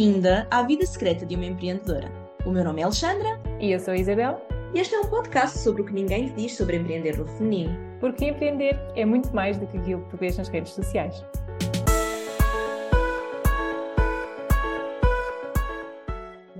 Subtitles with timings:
[0.00, 2.10] Bem-vinda à vida secreta de uma empreendedora.
[2.46, 3.38] O meu nome é Alexandra.
[3.60, 4.40] E eu sou a Isabel.
[4.74, 7.78] E este é um podcast sobre o que ninguém te diz sobre empreender no feminino.
[8.00, 11.22] Porque empreender é muito mais do que aquilo que tu vês nas redes sociais.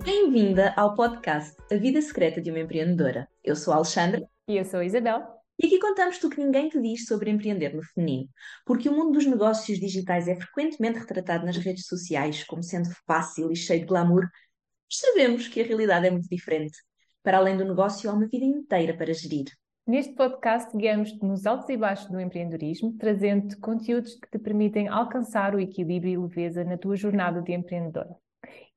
[0.04, 3.26] Bem-vinda ao podcast A Vida Secreta de uma Empreendedora.
[3.42, 4.22] Eu sou a Alexandra.
[4.48, 5.39] E eu sou a Isabel.
[5.62, 8.26] E aqui contamos-te o que ninguém te diz sobre empreender no feminino.
[8.64, 13.52] Porque o mundo dos negócios digitais é frequentemente retratado nas redes sociais como sendo fácil
[13.52, 16.78] e cheio de glamour, mas sabemos que a realidade é muito diferente.
[17.22, 19.48] Para além do negócio, há uma vida inteira para gerir.
[19.86, 25.54] Neste podcast, guiamos-te nos altos e baixos do empreendedorismo, trazendo-te conteúdos que te permitem alcançar
[25.54, 28.16] o equilíbrio e leveza na tua jornada de empreendedora.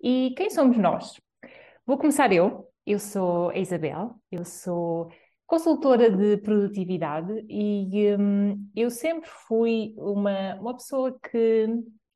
[0.02, 1.14] E quem somos nós?
[1.86, 2.70] Vou começar eu.
[2.86, 5.09] Eu sou a Isabel, eu sou
[5.46, 11.68] consultora de produtividade e um, eu sempre fui uma, uma pessoa que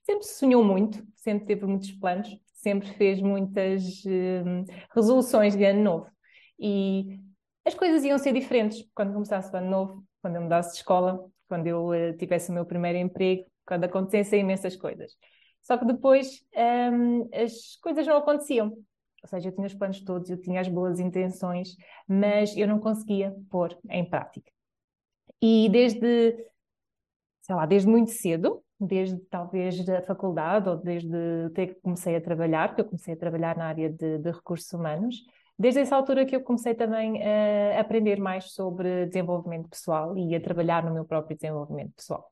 [0.04, 4.64] sempre sonhou muito, sempre teve muitos planos, sempre fez muitas um,
[4.96, 6.08] resoluções de ano novo.
[6.60, 7.20] E
[7.66, 11.24] as coisas iam ser diferentes quando começasse o ano novo, quando eu mudasse de escola,
[11.48, 15.12] quando eu uh, tivesse o meu primeiro emprego, quando acontecessem imensas coisas.
[15.62, 18.72] Só que depois um, as coisas não aconteciam.
[19.24, 21.76] Ou seja, eu tinha os planos todos, eu tinha as boas intenções,
[22.08, 24.52] mas eu não conseguia pôr em prática.
[25.42, 26.36] E desde,
[27.42, 32.76] sei lá, desde muito cedo, desde talvez da faculdade ou desde que comecei a trabalhar,
[32.76, 35.16] que eu comecei a trabalhar na área de, de recursos humanos,
[35.58, 40.42] desde essa altura que eu comecei também a aprender mais sobre desenvolvimento pessoal e a
[40.42, 42.32] trabalhar no meu próprio desenvolvimento pessoal.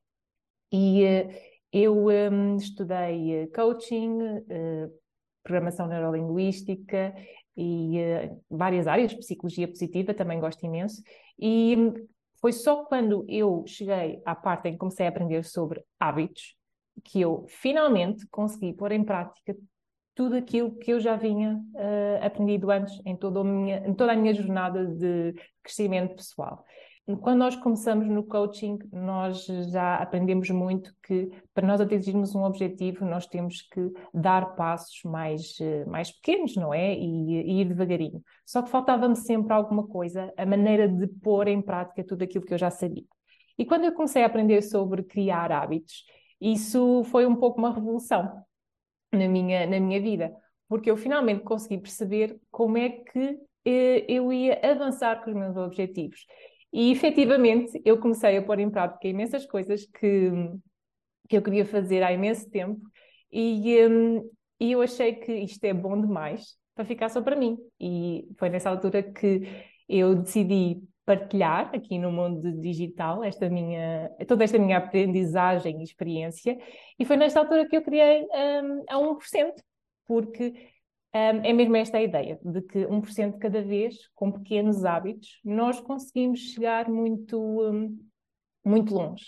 [0.71, 5.04] E eh, eu um, estudei coaching, uh,
[5.45, 7.15] programação neurolinguística
[7.55, 11.01] e uh, várias áreas, psicologia positiva, também gosto imenso.
[11.39, 11.93] E
[12.41, 16.55] foi só quando eu cheguei à parte em que comecei a aprender sobre hábitos
[17.03, 19.55] que eu finalmente consegui pôr em prática
[20.15, 24.15] tudo aquilo que eu já vinha uh, aprendido antes em toda, minha, em toda a
[24.15, 26.63] minha jornada de crescimento pessoal.
[27.21, 33.05] Quando nós começamos no coaching, nós já aprendemos muito que para nós atingirmos um objetivo,
[33.05, 36.95] nós temos que dar passos mais, eh, mais pequenos, não é?
[36.95, 38.23] E, e ir devagarinho.
[38.43, 42.55] Só que faltava-me sempre alguma coisa, a maneira de pôr em prática tudo aquilo que
[42.55, 43.03] eu já sabia.
[43.55, 46.05] E quando eu comecei a aprender sobre criar hábitos,
[46.41, 48.43] isso foi um pouco uma revolução
[49.11, 50.35] na minha, na minha vida,
[50.67, 55.55] porque eu finalmente consegui perceber como é que eh, eu ia avançar com os meus
[55.55, 56.25] objetivos.
[56.77, 60.29] E efetivamente eu comecei a pôr em prática imensas coisas que,
[61.29, 62.81] que eu queria fazer há imenso tempo
[63.31, 67.57] e, um, e eu achei que isto é bom demais para ficar só para mim.
[67.79, 69.43] E foi nessa altura que
[69.87, 76.57] eu decidi partilhar aqui no mundo digital esta minha, toda esta minha aprendizagem e experiência.
[76.99, 79.53] E foi nesta altura que eu criei um, a 1%,
[80.05, 80.53] porque
[81.17, 85.79] é mesmo esta a ideia, de que 1% de cada vez, com pequenos hábitos, nós
[85.79, 87.97] conseguimos chegar muito, um,
[88.65, 89.25] muito longe.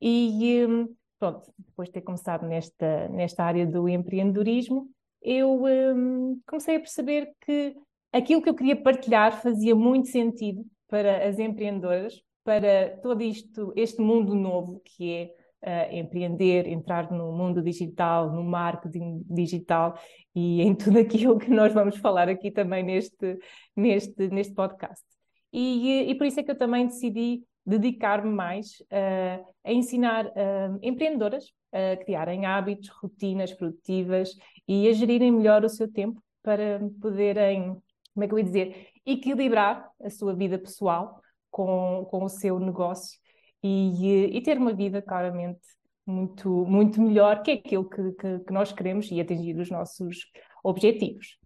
[0.00, 4.90] E um, pronto, depois de ter começado nesta, nesta área do empreendedorismo,
[5.22, 7.74] eu hum, comecei a perceber que
[8.12, 14.02] aquilo que eu queria partilhar fazia muito sentido para as empreendedoras, para todo isto, este
[14.02, 19.98] mundo novo que é uh, empreender, entrar no mundo digital, no marketing digital
[20.34, 23.38] e em tudo aquilo que nós vamos falar aqui também neste,
[23.74, 25.04] neste, neste podcast.
[25.52, 30.78] E, e por isso é que eu também decidi dedicar-me mais uh, a ensinar uh,
[30.82, 34.36] empreendedoras a criarem hábitos, rotinas produtivas
[34.68, 37.76] e a gerirem melhor o seu tempo para poderem,
[38.12, 41.20] como é que eu ia dizer, equilibrar a sua vida pessoal
[41.50, 43.18] com, com o seu negócio
[43.66, 45.60] e, e ter uma vida claramente
[46.06, 50.18] muito, muito melhor que aquilo que, que, que, nós queremos e atingir os nossos
[50.62, 51.38] objetivos.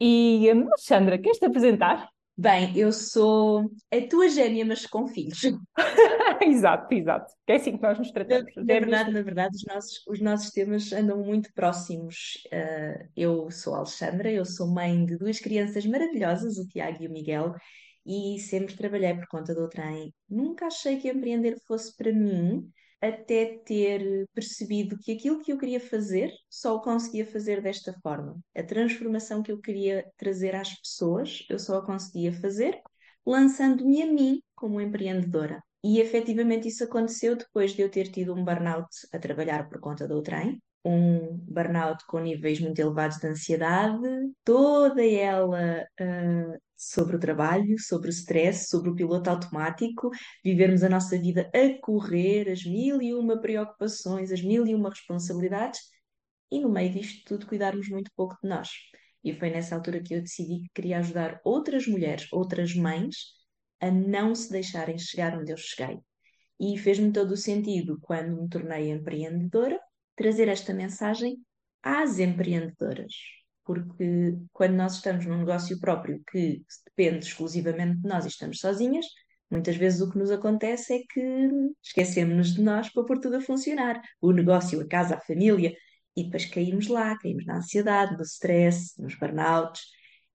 [0.00, 2.08] E Alexandra, queres te apresentar?
[2.34, 5.42] Bem, eu sou a tua gêmea, mas com filhos.
[6.40, 7.32] exato, exato.
[7.46, 8.50] É assim que nós nos tratamos.
[8.56, 12.42] Na, na verdade, na verdade, os nossos, os nossos temas andam muito próximos.
[12.46, 17.06] Uh, eu sou a Alexandra, eu sou mãe de duas crianças maravilhosas, o Tiago e
[17.06, 17.54] o Miguel,
[18.04, 20.14] e sempre trabalhei por conta do trem.
[20.28, 22.70] Nunca achei que empreender fosse para mim,
[23.00, 28.38] até ter percebido que aquilo que eu queria fazer só o conseguia fazer desta forma.
[28.56, 32.80] A transformação que eu queria trazer às pessoas, eu só a conseguia fazer
[33.26, 35.62] lançando-me a mim como empreendedora.
[35.84, 40.06] E efetivamente isso aconteceu depois de eu ter tido um burnout a trabalhar por conta
[40.06, 44.08] do trem, um burnout com níveis muito elevados de ansiedade,
[44.44, 46.58] toda ela uh,
[46.90, 50.10] sobre o trabalho, sobre o stress, sobre o piloto automático,
[50.44, 54.90] vivermos a nossa vida a correr, as mil e uma preocupações, as mil e uma
[54.90, 55.80] responsabilidades,
[56.50, 58.68] e no meio disto tudo cuidarmos muito pouco de nós.
[59.24, 63.16] E foi nessa altura que eu decidi que queria ajudar outras mulheres, outras mães,
[63.80, 65.98] a não se deixarem chegar onde eu cheguei.
[66.58, 69.80] E fez-me todo o sentido, quando me tornei empreendedora,
[70.16, 71.38] trazer esta mensagem
[71.82, 73.41] às empreendedoras.
[73.64, 79.06] Porque quando nós estamos num negócio próprio que depende exclusivamente de nós e estamos sozinhas,
[79.50, 81.48] muitas vezes o que nos acontece é que
[81.82, 84.00] esquecemos de nós para pôr tudo a funcionar.
[84.20, 85.74] O negócio, a casa, a família,
[86.16, 89.82] e depois caímos lá, caímos na ansiedade, no stress, nos burnouts.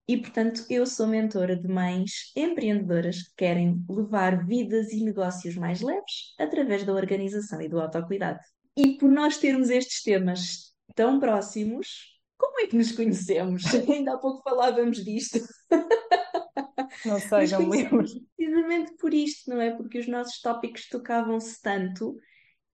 [0.08, 5.82] E, portanto, eu sou mentora de mães empreendedoras que querem levar vidas e negócios mais
[5.82, 8.40] leves através da organização e do autocuidado.
[8.76, 13.64] E por nós termos estes temas tão próximos, como é que nos conhecemos?
[13.90, 15.40] Ainda há pouco falávamos disto.
[17.06, 18.06] Não sei, não me lembro.
[18.36, 19.76] Precisamente por isto, não é?
[19.76, 22.16] Porque os nossos tópicos tocavam-se tanto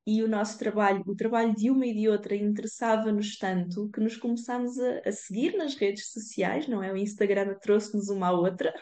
[0.06, 4.18] e o nosso trabalho, o trabalho de uma e de outra interessava-nos tanto que nos
[4.18, 6.92] começámos a, a, seguir nas redes sociais, não é?
[6.92, 8.74] O Instagram trouxe-nos uma à outra.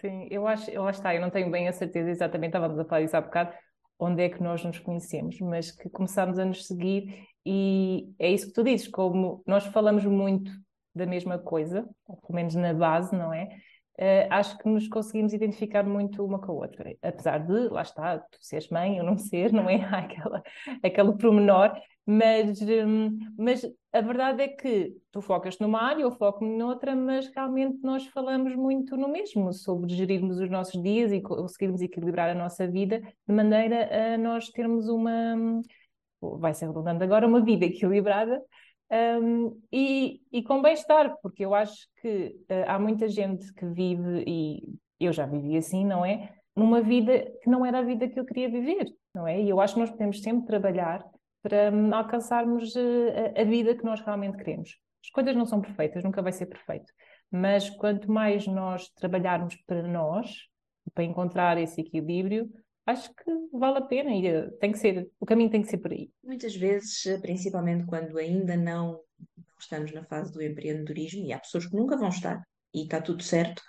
[0.00, 3.02] Sim, eu acho, acho está, eu não tenho bem a certeza exatamente, estávamos a falar
[3.02, 3.54] isso há bocado,
[3.98, 8.48] onde é que nós nos conhecemos, mas que começámos a nos seguir e é isso
[8.48, 10.50] que tu dizes, como nós falamos muito
[10.92, 13.44] da mesma coisa, ou pelo menos na base, não é?
[13.98, 16.94] Uh, acho que nos conseguimos identificar muito uma com a outra.
[17.00, 19.76] Apesar de, lá está, tu seres mãe, eu não ser, não é?
[19.86, 20.42] Há aquela,
[20.82, 21.72] aquele promenor,
[22.04, 23.62] mas, um, mas
[23.92, 28.54] a verdade é que tu focas numa área, eu foco-me noutra, mas realmente nós falamos
[28.54, 33.34] muito no mesmo, sobre gerirmos os nossos dias e conseguirmos equilibrar a nossa vida de
[33.34, 35.62] maneira a nós termos uma, hum,
[36.38, 38.42] vai ser redundante agora, uma vida equilibrada
[38.90, 44.22] um, e, e, com bem-estar, porque eu acho que uh, há muita gente que vive,
[44.26, 44.62] e
[45.00, 46.32] eu já vivi assim, não é?
[46.54, 49.40] Numa vida que não era a vida que eu queria viver, não é?
[49.40, 51.04] E eu acho que nós podemos sempre trabalhar
[51.42, 54.78] para um, alcançarmos uh, a, vida que nós realmente queremos.
[55.04, 56.92] As coisas não são perfeitas, nunca vai ser perfeito,
[57.30, 60.30] mas quanto mais nós trabalharmos para nós,
[60.94, 62.48] para encontrar esse equilíbrio,
[62.86, 65.78] acho que vale a pena e eh, tem que ser, o caminho tem que ser
[65.78, 66.10] por aí.
[66.22, 69.00] Muitas vezes, eh, principalmente quando ainda não
[69.58, 72.42] estamos na fase do empreendedorismo, e há pessoas que nunca vão estar,
[72.72, 73.62] e está tudo certo,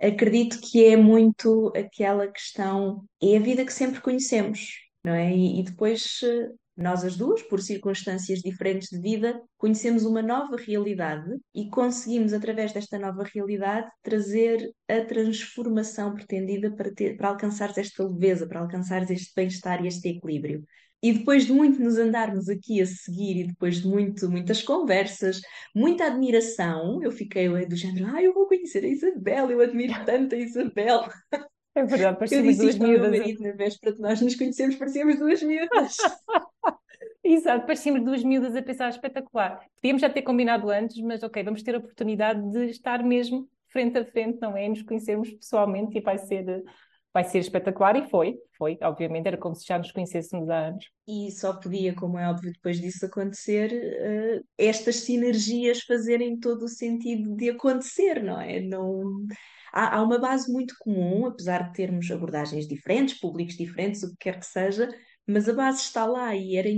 [0.00, 5.32] acredito que é muito aquela questão, é a vida que sempre conhecemos, não é?
[5.34, 10.56] E, e depois eh, nós, as duas, por circunstâncias diferentes de vida, conhecemos uma nova
[10.56, 17.76] realidade e conseguimos, através desta nova realidade, trazer a transformação pretendida para, ter, para alcançar
[17.76, 20.62] esta leveza, para alcançar este bem-estar e este equilíbrio.
[21.02, 25.40] E depois de muito nos andarmos aqui a seguir e depois de muito, muitas conversas,
[25.74, 30.34] muita admiração, eu fiquei do género, ah, eu vou conhecer a Isabel, eu admiro tanto
[30.34, 31.08] a Isabel.
[31.74, 33.10] É verdade, parecemos duas miúdas.
[33.10, 35.96] Meu marido, na véspera de nós nos conhecemos, parecíamos duas miúdas.
[37.30, 39.60] Exato, parecíamos duas miúdas a pensar espetacular.
[39.74, 43.98] Podíamos já ter combinado antes, mas ok, vamos ter a oportunidade de estar mesmo frente
[43.98, 44.66] a frente, não é?
[44.66, 46.64] Nos conhecermos pessoalmente e vai ser,
[47.12, 50.86] vai ser espetacular e foi, foi, obviamente, era como se já nos conhecêssemos há anos.
[51.06, 56.68] E só podia, como é óbvio, depois disso acontecer, uh, estas sinergias fazerem todo o
[56.68, 58.58] sentido de acontecer, não é?
[58.62, 59.26] Não
[59.70, 64.16] há, há uma base muito comum, apesar de termos abordagens diferentes, públicos diferentes, o que
[64.18, 64.88] quer que seja,
[65.26, 66.70] mas a base está lá e era,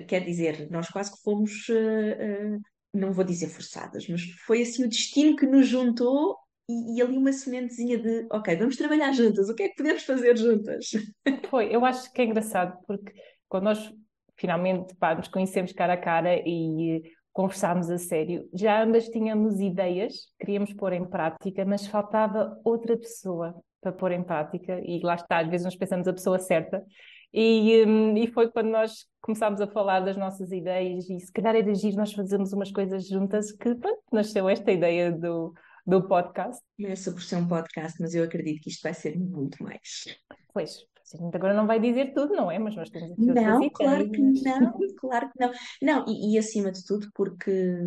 [0.00, 2.60] quer dizer, nós quase que fomos, uh, uh,
[2.92, 6.36] não vou dizer forçadas, mas foi assim o destino que nos juntou
[6.68, 10.04] e, e, ali uma sementezinha de, ok, vamos trabalhar juntas, o que é que podemos
[10.04, 10.90] fazer juntas?
[11.50, 13.12] Foi, eu acho que é engraçado, porque
[13.48, 13.92] quando nós
[14.36, 18.48] finalmente pá, nos conhecemos cara a cara e conversámos a sério.
[18.52, 24.22] Já ambas tínhamos ideias, queríamos pôr em prática, mas faltava outra pessoa para pôr em
[24.22, 26.84] prática, e lá está, às vezes nós pensamos a pessoa certa.
[27.32, 31.54] E, um, e foi quando nós começámos a falar das nossas ideias, e se calhar
[31.54, 35.54] era agir nós fazemos umas coisas juntas, que pronto, nasceu esta ideia do,
[35.86, 36.62] do podcast.
[36.76, 40.04] Começa por ser um podcast, mas eu acredito que isto vai ser muito mais.
[40.52, 40.84] Pois,
[41.32, 42.58] agora não vai dizer tudo, não é?
[42.58, 45.52] Mas nós temos aqui Não, claro que não, claro que não.
[45.80, 47.78] Não, e, e, acima de tudo, porque,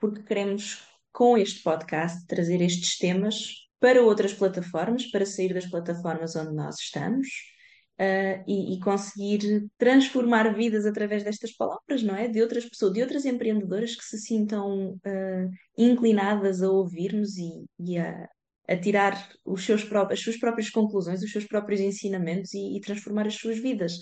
[0.00, 0.82] porque queremos,
[1.12, 6.76] com este podcast, trazer estes temas para outras plataformas, para sair das plataformas onde nós
[6.78, 7.53] estamos.
[7.96, 12.26] Uh, e, e, conseguir transformar vidas através destas palavras, não é?
[12.26, 17.96] De outras pessoas, de outras empreendedoras que se sintam uh, inclinadas a ouvir-nos e, e,
[17.96, 18.28] a,
[18.66, 22.80] a tirar os seus próprios, as suas próprias conclusões, os seus próprios ensinamentos e, e,
[22.80, 23.98] transformar as suas vidas.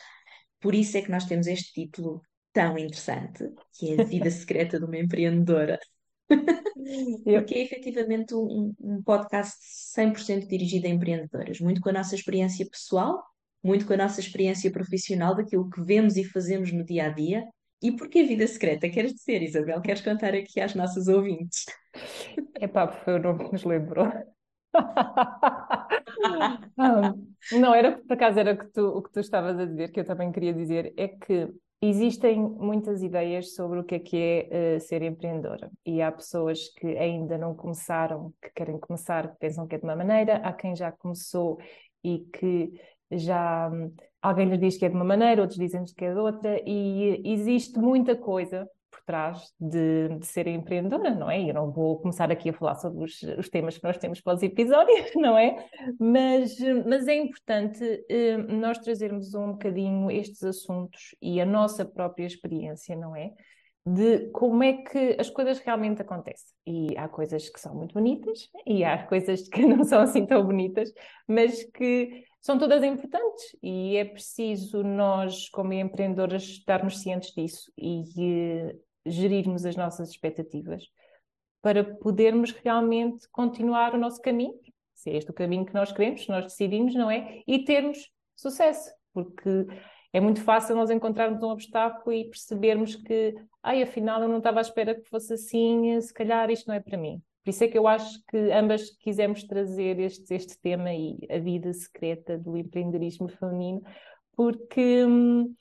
[0.58, 3.44] Por isso é que nós temos este título tão interessante,
[3.75, 5.78] que é A Vida Secreta de uma Empreendedora.
[7.25, 9.58] Porque é efetivamente um, um podcast
[9.96, 13.22] 100% dirigido a empreendedoras, muito com a nossa experiência pessoal,
[13.62, 17.47] muito com a nossa experiência profissional, daquilo que vemos e fazemos no dia a dia,
[17.83, 18.88] E porquê vida secreta?
[18.88, 19.81] Queres dizer, Isabel?
[19.81, 21.64] Queres contar aqui às nossas ouvintes?
[22.61, 24.07] Epá, foi o nome que nos lembrou.
[27.52, 30.04] não, era por acaso era que tu, o que tu estavas a dizer, que eu
[30.04, 31.49] também queria dizer, é que
[31.83, 35.69] existem muitas ideias sobre o que é que é uh, ser empreendedora.
[35.85, 39.85] E há pessoas que ainda não começaram, que querem começar, que pensam que é de
[39.85, 41.59] uma maneira, há quem já começou
[42.04, 42.73] e que
[43.12, 46.19] já hum, alguém lhes diz que é de uma maneira, outros dizem que é de
[46.19, 51.42] outra, e existe muita coisa por trás de, de ser empreendedora, não é?
[51.49, 54.35] Eu não vou começar aqui a falar sobre os, os, temas que nós temos para
[54.35, 55.66] os episódios, não é?
[55.99, 62.26] Mas, mas é importante eh, nós trazermos um bocadinho estes assuntos e a nossa própria
[62.26, 63.33] experiência, não é?
[63.85, 66.54] De como é que as coisas realmente acontecem.
[66.66, 70.45] E há coisas que são muito bonitas e há coisas que não são assim tão
[70.45, 70.92] bonitas,
[71.26, 78.02] mas que são todas importantes e é preciso nós, como empreendedoras, estarmos cientes disso e
[78.02, 80.82] uh, gerirmos as nossas expectativas
[81.62, 84.58] para podermos realmente continuar o nosso caminho,
[84.92, 87.42] se é este o caminho que nós queremos, nós decidimos, não é?
[87.46, 89.66] E termos sucesso, porque
[90.12, 94.58] é muito fácil nós encontrarmos um obstáculo e percebermos que, ai, afinal eu não estava
[94.58, 97.22] à espera que fosse assim, se calhar isto não é para mim.
[97.42, 101.38] Por isso é que eu acho que ambas quisemos trazer este, este tema e a
[101.38, 103.82] vida secreta do empreendedorismo feminino,
[104.37, 105.54] porque, hum,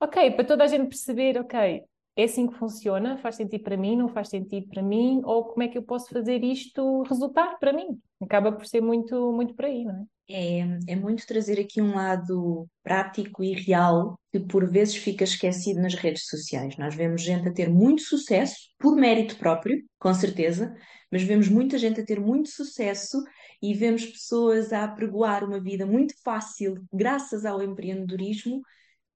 [0.00, 1.82] ok, para toda a gente perceber, ok,
[2.18, 5.62] é assim que funciona, faz sentido para mim, não faz sentido para mim, ou como
[5.62, 7.96] é que eu posso fazer isto resultar para mim?
[8.20, 10.04] Acaba por ser muito, muito por aí, não é?
[10.30, 15.80] É, é muito trazer aqui um lado prático e real que por vezes fica esquecido
[15.80, 16.76] nas redes sociais.
[16.76, 20.74] Nós vemos gente a ter muito sucesso, por mérito próprio, com certeza,
[21.12, 23.22] mas vemos muita gente a ter muito sucesso
[23.62, 28.60] e vemos pessoas a apregoar uma vida muito fácil graças ao empreendedorismo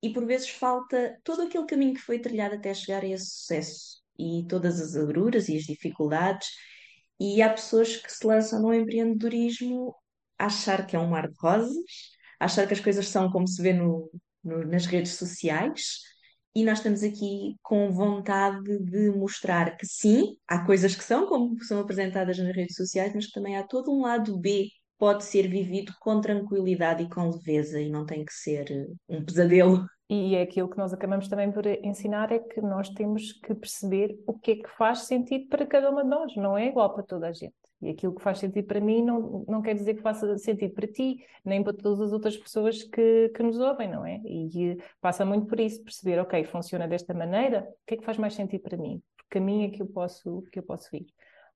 [0.02, 4.02] e por vezes falta todo aquele caminho que foi trilhado até chegar a esse sucesso
[4.18, 6.48] e todas as agruras e as dificuldades.
[7.20, 9.94] E há pessoas que se lançam no empreendedorismo
[10.38, 11.76] a achar que é um mar de rosas,
[12.40, 14.10] a achar que as coisas são como se vê no,
[14.42, 16.00] no, nas redes sociais
[16.54, 21.62] e nós estamos aqui com vontade de mostrar que sim, há coisas que são como
[21.64, 24.68] são apresentadas nas redes sociais, mas que também há todo um lado B
[25.02, 29.24] pode ser vivido com tranquilidade e com leveza e não tem que ser eh, um
[29.24, 29.84] pesadelo.
[30.08, 34.16] E é aquilo que nós acabamos também por ensinar é que nós temos que perceber
[34.28, 37.02] o que é que faz sentido para cada uma de nós, não é igual para
[37.02, 37.52] toda a gente.
[37.80, 40.86] E aquilo que faz sentido para mim não, não quer dizer que faça sentido para
[40.86, 44.20] ti, nem para todas as outras pessoas que, que nos ouvem, não é?
[44.24, 48.18] E passa muito por isso, perceber, ok, funciona desta maneira, o que é que faz
[48.18, 49.02] mais sentido para mim?
[49.18, 51.06] Que caminho é que eu posso, que eu posso ir?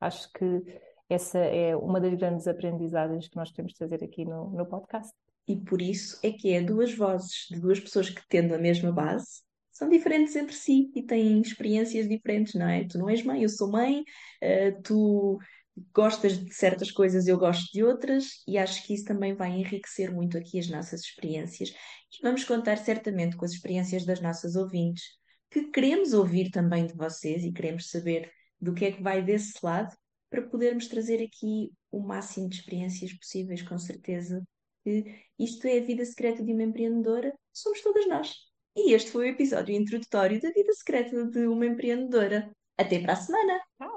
[0.01, 0.65] Acho que
[1.09, 5.13] essa é uma das grandes aprendizagens que nós temos de fazer aqui no, no podcast.
[5.49, 8.91] E por isso é que é duas vozes de duas pessoas que tendo a mesma
[8.91, 12.85] base, são diferentes entre si e têm experiências diferentes, não é?
[12.85, 15.39] Tu não és mãe, eu sou mãe, uh, tu
[15.95, 20.11] gostas de certas coisas, eu gosto de outras, e acho que isso também vai enriquecer
[20.11, 21.71] muito aqui as nossas experiências.
[21.71, 25.05] E vamos contar certamente com as experiências das nossas ouvintes,
[25.51, 29.55] que queremos ouvir também de vocês e queremos saber do que é que vai desse
[29.63, 29.95] lado,
[30.31, 34.43] para podermos trazer aqui o máximo de experiências possíveis, com certeza.
[35.39, 38.35] Isto é a vida secreta de uma empreendedora, somos todas nós.
[38.77, 42.51] E este foi o episódio introdutório da vida secreta de uma empreendedora.
[42.77, 43.59] Até para a semana!
[43.79, 43.96] Tchau!